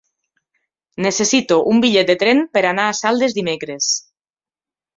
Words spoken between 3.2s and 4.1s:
dimecres.